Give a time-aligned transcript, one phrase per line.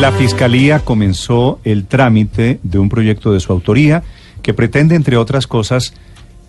[0.00, 4.02] La Fiscalía comenzó el trámite de un proyecto de su autoría
[4.42, 5.94] que pretende, entre otras cosas,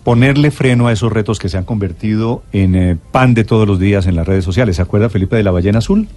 [0.04, 3.78] ponerle freno a esos retos que se han convertido en eh, pan de todos los
[3.80, 4.76] días en las redes sociales.
[4.76, 6.08] ¿Se acuerda, Felipe, de la ballena azul?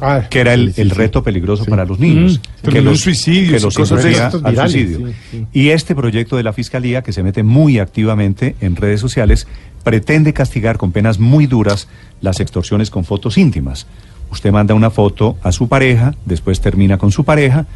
[0.00, 0.94] Ah, que era el, sí, sí, el sí.
[0.96, 1.70] reto peligroso Sí.
[1.70, 2.40] para los niños.
[2.62, 5.12] Mm, que los suicidios que los cosas de estos al virales, suicidio.
[5.52, 9.48] Y este proyecto de la Fiscalía, que se mete muy activamente en redes sociales,
[9.82, 11.88] pretende castigar con penas muy duras
[12.20, 13.86] las extorsiones con fotos íntimas.
[14.30, 17.66] Usted manda una foto a su pareja, después termina con su pareja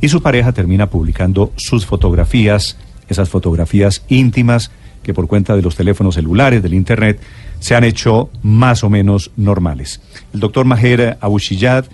[0.00, 4.70] y su pareja termina publicando sus fotografías, esas fotografías íntimas
[5.02, 7.20] que por cuenta de los teléfonos celulares, del Internet,
[7.60, 10.00] se han hecho más o menos normales.
[10.34, 11.86] El doctor Maher Abushiyad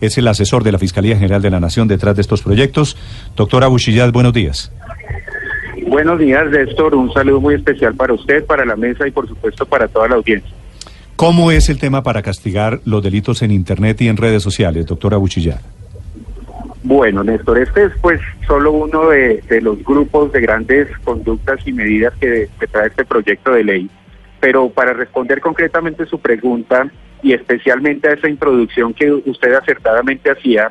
[0.00, 2.96] es el asesor de la Fiscalía General de la Nación detrás de estos proyectos.
[3.36, 4.70] Doctor Abushiyad, buenos días.
[5.88, 6.94] Buenos días, Néstor.
[6.94, 10.16] Un saludo muy especial para usted, para la mesa y por supuesto para toda la
[10.16, 10.57] audiencia.
[11.18, 15.14] ¿Cómo es el tema para castigar los delitos en Internet y en redes sociales, doctor
[15.14, 15.58] Abuchillar?
[16.84, 22.14] Bueno, Néstor, este es pues solo uno de, los grupos de grandes conductas y medidas
[22.20, 23.90] que, que trae este proyecto de ley.
[24.38, 26.88] Pero para responder concretamente su pregunta
[27.20, 30.70] y especialmente a esa introducción que usted acertadamente hacía,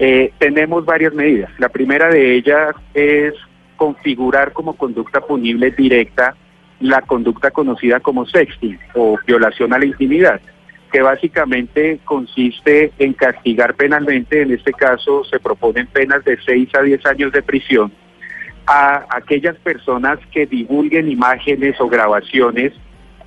[0.00, 1.52] eh, tenemos varias medidas.
[1.60, 3.34] La primera de ellas es
[3.76, 6.34] configurar como conducta punible directa
[6.80, 10.40] la conducta conocida como sexting o violación a la intimidad,
[10.92, 16.82] que básicamente consiste en castigar penalmente, en este caso se proponen penas de 6 a
[16.82, 17.92] 10 años de prisión,
[18.66, 22.72] a aquellas personas que divulguen imágenes o grabaciones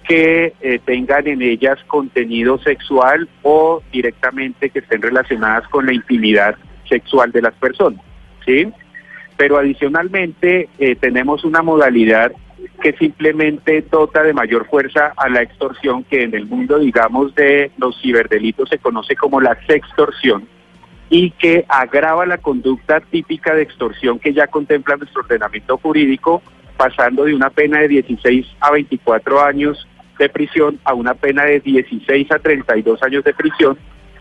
[0.08, 6.56] que eh, tengan en ellas contenido sexual o directamente que estén relacionadas con la intimidad
[6.90, 8.02] sexual de las personas,
[8.46, 8.68] ¿sí?
[9.38, 12.32] Pero adicionalmente eh, tenemos una modalidad
[12.80, 17.72] que simplemente dota de mayor fuerza a la extorsión que en el mundo, digamos, de
[17.78, 20.48] los ciberdelitos se conoce como la sextorsión
[21.10, 26.42] y que agrava la conducta típica de extorsión que ya contempla nuestro ordenamiento jurídico,
[26.78, 29.88] pasando de una pena de 16 a 24 años
[30.18, 33.78] de prisión a una pena de 16 a 32 años de prisión,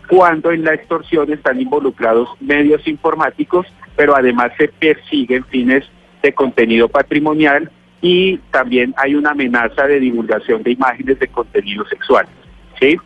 [0.07, 5.85] cuando en la extorsión están involucrados medios informáticos, pero además se persiguen fines
[6.23, 7.69] de contenido patrimonial
[8.01, 12.25] y también hay una amenaza de divulgación de imágenes de contenido sexual.
[12.79, 12.97] ¿sí?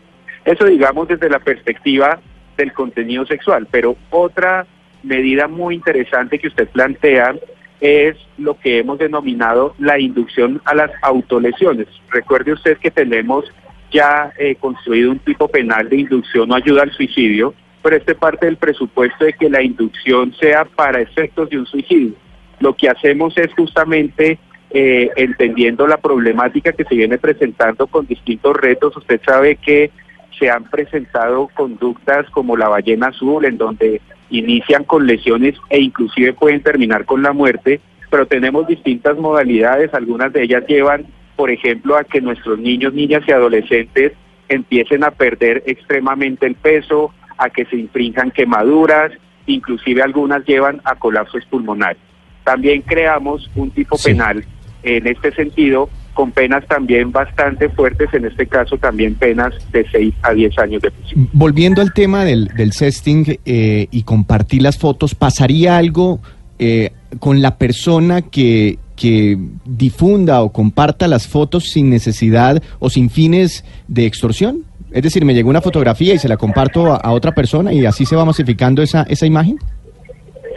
[0.44, 2.20] Eso digamos desde la perspectiva
[2.56, 4.66] del contenido sexual, pero otra
[5.02, 7.34] medida muy interesante que usted plantea
[7.80, 11.88] es lo que hemos denominado la inducción a las autolesiones.
[12.10, 13.44] Recuerde usted que tenemos
[13.90, 18.46] ya eh, construido un tipo penal de inducción o ayuda al suicidio, pero este parte
[18.46, 22.14] del presupuesto de que la inducción sea para efectos de un suicidio.
[22.60, 24.38] Lo que hacemos es justamente
[24.76, 28.96] eh, entendiendo la problemática que se viene presentando con distintos retos.
[28.96, 29.92] Usted sabe que
[30.36, 36.32] se han presentado conductas como la ballena azul, en donde inician con lesiones e inclusive
[36.32, 37.80] pueden terminar con la muerte,
[38.10, 41.06] pero tenemos distintas modalidades, algunas de ellas llevan,
[41.36, 44.12] por ejemplo, a que nuestros niños, niñas y adolescentes
[44.48, 49.12] empiecen a perder extremadamente el peso, a que se infrinjan quemaduras,
[49.46, 51.98] inclusive algunas llevan a colapsos pulmonares.
[52.42, 54.10] También creamos un tipo Sí.
[54.10, 54.44] penal
[54.84, 60.14] en este sentido, con penas también bastante fuertes, en este caso también penas de 6
[60.22, 61.28] a 10 años de prisión.
[61.32, 66.20] Volviendo al tema del, del sexting eh, y compartir las fotos, ¿pasaría algo
[66.58, 73.10] eh, con la persona que, que difunda o comparta las fotos sin necesidad o sin
[73.10, 74.64] fines de extorsión?
[74.92, 77.84] Es decir, me llegó una fotografía y se la comparto a, a otra persona y
[77.84, 79.58] así se va masificando esa, esa imagen.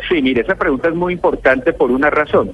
[0.07, 2.51] Sí, mire, esa pregunta es muy importante por una razón.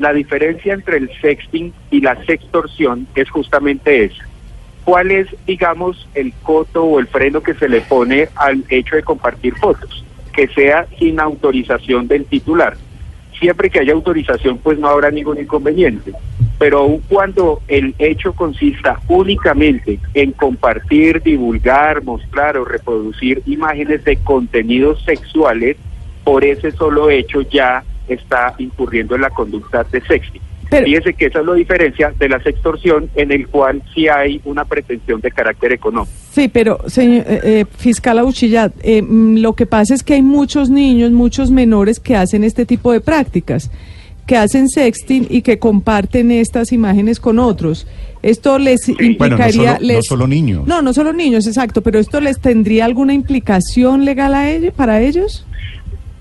[0.00, 4.24] La diferencia entre el sexting y la sextorsión es justamente esa.
[4.82, 9.02] ¿Cuál es, digamos, el coto o el freno que se le pone al hecho de
[9.02, 10.02] compartir fotos?
[10.32, 12.78] Que sea sin autorización del titular.
[13.38, 16.14] Siempre que haya autorización, pues no habrá ningún inconveniente.
[16.58, 24.16] Pero aun cuando el hecho consista únicamente en compartir, divulgar, mostrar o reproducir imágenes de
[24.16, 25.76] contenidos sexuales,
[26.24, 27.84] por ese solo hecho ya
[28.14, 30.42] está incurriendo en la conducta de sexting.
[30.70, 34.40] Pero- Fíjese que esa es la diferencia de la sextorsión en el cual sí hay
[34.44, 36.12] una pretensión de carácter económico.
[36.32, 40.22] Sí, pero señor, eh, eh, fiscal Auchillat, eh, mm, lo que pasa es que hay
[40.22, 43.68] muchos niños, muchos menores que hacen este tipo de prácticas,
[44.26, 47.88] que hacen sexting y que comparten estas imágenes con otros.
[48.22, 49.16] Esto les implicaría...
[49.18, 50.66] Bueno, no solo- no les- solo niños.
[50.68, 55.00] No, no solo niños, exacto, pero esto les tendría alguna implicación legal a ellos, para
[55.00, 55.44] ellos.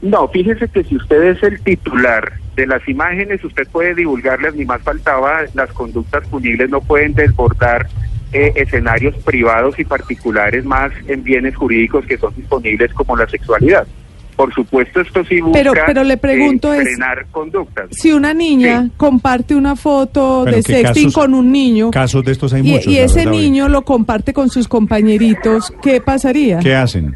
[0.01, 4.65] No, fíjese que si usted es el titular de las imágenes, usted puede divulgarlas, ni
[4.65, 7.87] más faltaba, las conductas punibles no pueden desbordar
[8.31, 13.87] eh, escenarios privados y particulares más en bienes jurídicos que son disponibles como la sexualidad.
[14.35, 17.87] Por supuesto, esto sí busca Pero- pero le pregunto eh, es- frenar conductas.
[17.91, 18.91] Si una niña Sí.
[18.95, 22.61] comparte una foto Pero de ¿qué sexting casos- con un niño Casos de estos hay
[22.61, 22.87] y, muchos.
[22.87, 23.37] y ese verdad, hoy.
[23.41, 26.59] niño lo comparte con sus compañeritos, ¿qué pasaría?
[26.59, 27.15] ¿Qué hacen?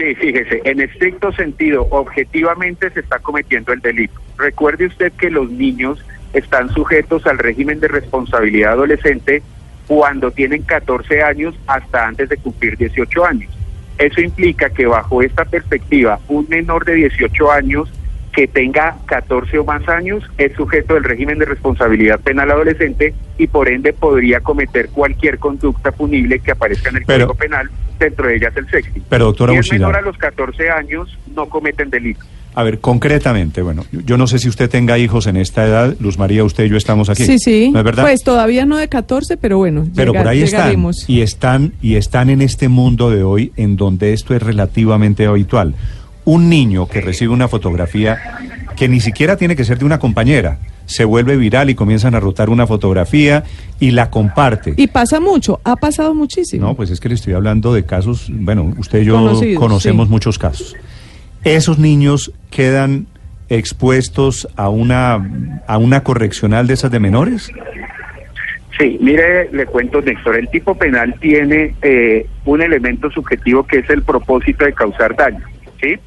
[0.00, 4.18] Sí, fíjese, en estricto sentido, objetivamente se está cometiendo el delito.
[4.38, 6.02] Recuerde usted que los niños
[6.32, 9.42] están sujetos al régimen de responsabilidad adolescente
[9.86, 13.52] cuando tienen 14 años hasta antes de cumplir 18 años.
[13.98, 17.92] Eso implica que bajo esta perspectiva, un menor de 18 años
[18.32, 23.46] que tenga 14 o más años es sujeto del régimen de responsabilidad penal adolescente y
[23.48, 28.28] por ende podría cometer cualquier conducta punible que aparezca en el Pero- Código Penal, dentro
[28.28, 29.02] de ellas el sexting.
[29.08, 32.20] Pero, doctora si es menor a los 14 años, no cometen delito.
[32.54, 36.18] A ver, concretamente, bueno, yo- no sé si usted tenga hijos en esta edad, Luz
[36.18, 37.24] María, usted y yo estamos aquí.
[37.24, 37.70] Sí, sí.
[37.72, 38.02] ¿No es verdad?
[38.02, 41.08] Pues todavía no de 14, pero bueno, Pero llega- por ahí están llegaremos.
[41.08, 45.74] y están y están en este mundo de hoy en donde esto es relativamente habitual.
[46.30, 48.16] Un niño que recibe una fotografía
[48.76, 52.20] que ni siquiera tiene que ser de una compañera, se vuelve viral y comienzan a
[52.20, 53.42] rotar una fotografía
[53.80, 54.74] y la comparte.
[54.76, 56.68] Y pasa mucho, ha pasado muchísimo.
[56.68, 60.06] No, pues es que le estoy hablando de casos, bueno, usted y yo Conocidos, conocemos
[60.06, 60.12] sí.
[60.12, 60.76] muchos casos.
[61.42, 63.08] Esos niños quedan
[63.48, 65.28] expuestos a una
[65.66, 67.50] a una correccional de esas de menores?
[68.78, 73.90] Sí, mire, le cuento, Néstor, el tipo penal tiene eh, un elemento subjetivo que es
[73.90, 75.44] el propósito de causar daño,
[75.82, 75.98] ¿sí?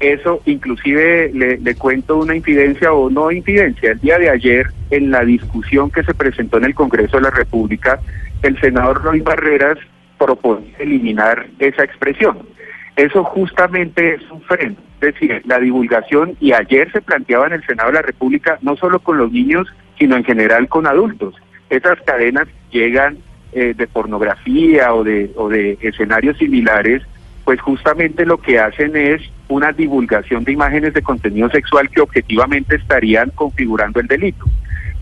[0.00, 3.92] Eso, inclusive, le, cuento una infidencia o no infidencia.
[3.92, 7.30] El día de ayer, en la discusión que se presentó en el Congreso de la
[7.30, 8.00] República,
[8.42, 9.78] el senador Roy Barreras
[10.18, 12.38] propone eliminar esa expresión.
[12.96, 17.66] Eso justamente es un freno, es decir, la divulgación, y ayer se planteaba en el
[17.66, 19.66] Senado de la República, no solo con los niños,
[19.98, 21.34] sino en general con adultos.
[21.70, 23.18] Esas cadenas llegan
[23.52, 27.02] eh, de pornografía o de, o de escenarios similares,
[27.44, 32.76] pues justamente lo que hacen es una divulgación de imágenes de contenido sexual que objetivamente
[32.76, 34.46] estarían configurando el delito.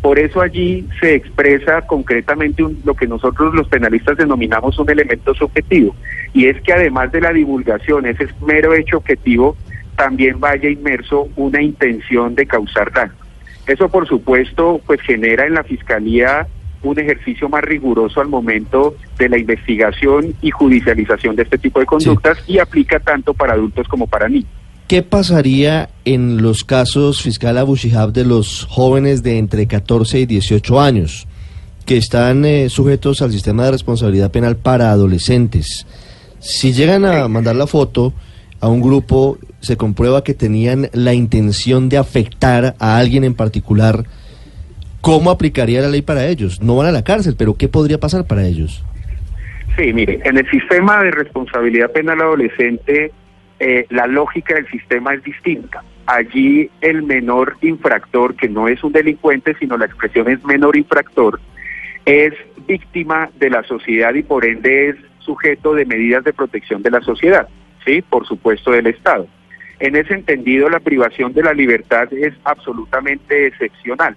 [0.00, 5.32] Por eso allí se expresa concretamente un- lo que nosotros los penalistas denominamos un elemento
[5.34, 5.94] subjetivo,
[6.34, 9.56] y es que además de la divulgación, ese mero hecho objetivo,
[9.94, 13.12] también vaya inmerso una intención de causar daño.
[13.68, 16.48] Eso, por supuesto, pues genera en la Fiscalía
[16.82, 21.86] un ejercicio más riguroso al momento de la investigación y judicialización de este tipo de
[21.86, 24.50] conductas y aplica tanto para adultos como para niños.
[24.88, 30.26] ¿Qué pasaría en los casos, fiscal Abu Shihab, de los jóvenes de entre 14 y
[30.26, 31.26] 18 años
[31.86, 35.86] que están eh, sujetos al sistema de responsabilidad penal para adolescentes?
[36.40, 38.12] Si llegan a mandar la foto
[38.60, 44.04] a un grupo, se comprueba que tenían la intención de afectar a alguien en particular,
[45.02, 46.62] ¿cómo aplicaría la ley para ellos?
[46.62, 48.82] No van a la cárcel, pero ¿qué podría pasar para ellos?
[49.76, 53.12] Sí, mire, en el sistema de responsabilidad penal adolescente,
[53.58, 55.82] eh, la lógica del sistema es distinta.
[56.06, 61.40] Allí el menor infractor, que no es un delincuente, sino la expresión es menor infractor,
[62.04, 62.34] es
[62.66, 67.00] víctima de la sociedad y por ende es sujeto de medidas de protección de la
[67.00, 67.48] sociedad,
[67.84, 69.26] sí, por supuesto del Estado.
[69.78, 74.16] En ese entendido, la privación de la libertad es absolutamente excepcional.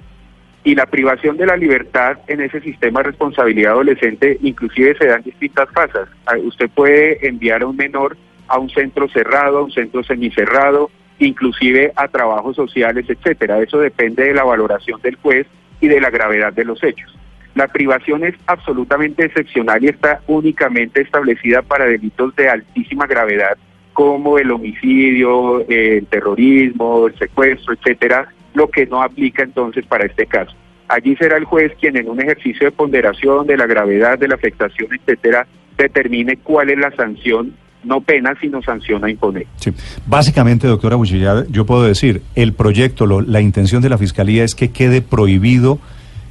[0.65, 5.21] Y la privación de la libertad en ese sistema de responsabilidad adolescente inclusive se dan
[5.21, 6.09] distintas fases.
[6.25, 8.17] Ah, Usted puede enviar a un menor
[8.47, 13.61] a un centro cerrado, a un centro semicerrado, inclusive a trabajos sociales, etcétera.
[13.61, 15.47] Eso depende de la valoración del juez
[15.81, 17.15] y de la gravedad de los hechos.
[17.53, 23.57] La privación es absolutamente excepcional y está únicamente establecida para delitos de altísima gravedad
[23.93, 30.25] como el homicidio, el terrorismo, el secuestro, etcétera, lo que no aplica entonces para este
[30.25, 30.53] caso.
[30.87, 34.35] Allí será el juez quien en un ejercicio de ponderación de la gravedad de la
[34.35, 35.45] afectación, etcétera,
[35.77, 39.45] determine cuál es la sanción, no pena, sino sanción a imponer.
[39.57, 39.71] Sí.
[40.07, 44.55] Básicamente, doctora Buchilla, yo puedo decir, el proyecto, lo- la intención de la Fiscalía es
[44.55, 45.79] que quede prohibido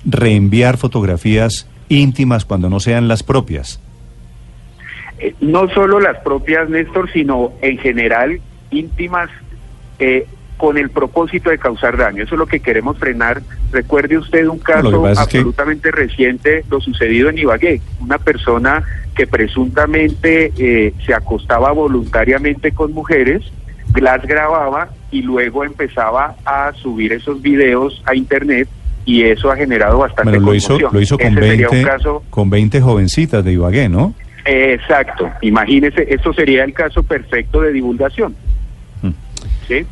[0.04, 3.80] reenviar fotografías íntimas cuando no sean las propias.
[5.18, 8.40] Eh, no solo las propias, Néstor, sino en general
[8.70, 9.30] íntimas
[9.98, 10.26] eh,
[10.56, 12.22] con el propósito de causar daño.
[12.22, 13.42] Eso es lo que queremos frenar.
[13.72, 17.80] Recuerde usted un caso que- absolutamente reciente, lo sucedido en Ibagué.
[18.00, 18.82] Una persona
[19.14, 23.42] que presuntamente eh, se acostaba voluntariamente con mujeres,
[24.00, 28.68] las grababa y luego empezaba a subir esos videos a internet
[29.04, 30.90] y eso ha generado bastante Bueno, lo hizo, conmoción.
[30.94, 34.14] lo hizo con, Ese sería 20, un caso con 20 jovencitas de Ibagué, ¿no?
[34.46, 38.34] Exacto, imagínese, esto sería el caso perfecto de divulgación.
[39.02, 39.10] Mm.
[39.68, 39.86] ¿Sí?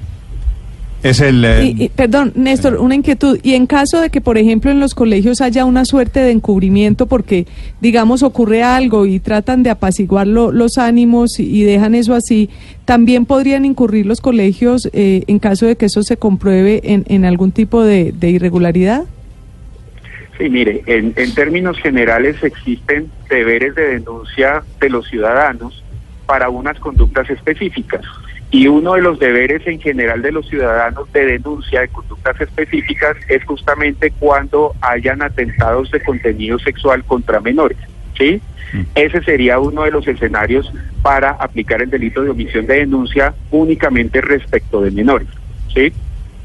[1.02, 1.44] Es el...
[1.44, 3.38] eh, Y- y- perdón, Néstor, una inquietud.
[3.42, 7.06] Y en caso de que, por ejemplo, en los colegios haya una suerte de encubrimiento
[7.06, 7.46] porque,
[7.80, 12.50] digamos, ocurre algo y tratan de apaciguar lo- los ánimos y, y dejan eso así,
[12.84, 17.24] ¿también podrían incurrir los colegios eh, en caso de que eso se compruebe en, en
[17.24, 19.02] algún tipo de, de irregularidad?
[20.38, 25.82] Sí, mire, en, en términos generales existen deberes de denuncia de los ciudadanos
[26.26, 28.00] para unas conductas específicas.
[28.52, 33.16] Y uno de los deberes en general de los ciudadanos de denuncia de conductas específicas
[33.28, 37.78] es justamente cuando hayan atentados de contenido sexual contra menores.
[38.16, 38.40] ¿Sí?
[38.94, 44.20] Ese sería uno de los escenarios para aplicar el delito de omisión de denuncia únicamente
[44.20, 45.28] respecto de menores.
[45.74, 45.90] ¿Sí?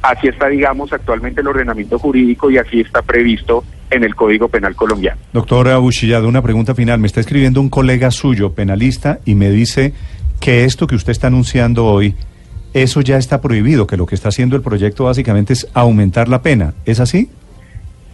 [0.01, 4.75] Así está, digamos, actualmente el ordenamiento jurídico y así está previsto en el Código Penal
[4.75, 5.19] colombiano.
[5.33, 6.99] Doctora Buchillado, una pregunta final.
[6.99, 9.93] Me está escribiendo un colega suyo, penalista, y me dice
[10.39, 12.15] que esto que usted está anunciando hoy,
[12.73, 16.41] eso ya está prohibido, que lo que está haciendo el proyecto básicamente es aumentar la
[16.41, 16.73] pena.
[16.85, 17.29] ¿Es así?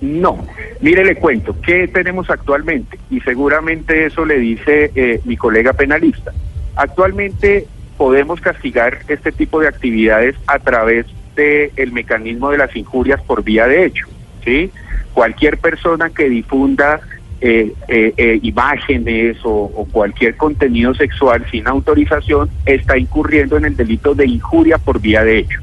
[0.01, 0.45] No,
[0.81, 2.99] mire, le cuento, ¿qué tenemos actualmente?
[3.09, 6.33] Y seguramente eso le dice eh, mi colega penalista.
[6.75, 13.43] Actualmente podemos castigar este tipo de actividades a través del mecanismo de las injurias por
[13.43, 14.07] vía de hecho,
[14.43, 14.71] ¿sí?
[15.13, 16.99] Cualquier persona que difunda
[17.45, 24.15] eh, eh, eh, imágenes o, cualquier contenido sexual sin autorización está incurriendo en el delito
[24.15, 25.59] de injuria por vía de hecho.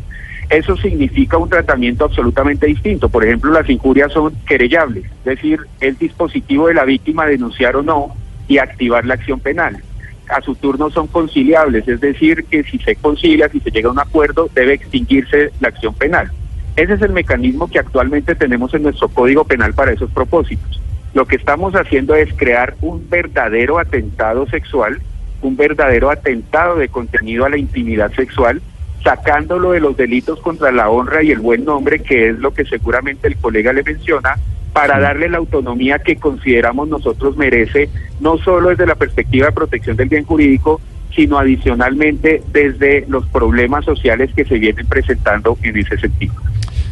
[0.51, 3.09] Eso significa un tratamiento absolutamente distinto.
[3.09, 7.83] Por ejemplo, las injurias son querellables, es decir, es dispositivo de la víctima denunciar o
[7.83, 8.15] no
[8.47, 9.83] y activar la acción penal.
[10.29, 13.93] A su turno son conciliables, es decir, que si se concilia, si se llega a
[13.93, 16.31] un acuerdo, debe extinguirse la acción penal.
[16.77, 20.79] Ese es el mecanismo que actualmente tenemos en nuestro Código Penal para esos propósitos.
[21.15, 25.01] Lo que estamos haciendo es crear un verdadero atentado sexual,
[25.43, 28.63] un verdadero atentado de contenido a la intimidad sexual,
[29.03, 32.65] sacándolo de los delitos contra la honra y el buen nombre, que es lo que
[32.65, 34.37] seguramente el colega le menciona,
[34.73, 37.89] para darle la autonomía que consideramos nosotros merece,
[38.21, 40.81] no solo desde la perspectiva de protección del bien jurídico,
[41.15, 46.35] sino adicionalmente desde los problemas sociales que se vienen presentando en ese sentido.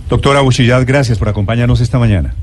[0.08, 2.34] Doctora Buchillad, gracias por acompañarnos esta mañana.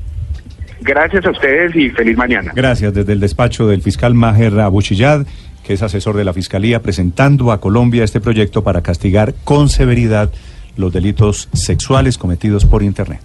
[0.80, 2.52] Gracias a ustedes y feliz mañana.
[2.54, 5.26] Gracias desde el despacho del fiscal Maher Abuchillad,
[5.64, 10.30] que es asesor de la Fiscalía, presentando a Colombia este proyecto para castigar con severidad
[10.76, 13.20] los delitos sexuales cometidos por Internet.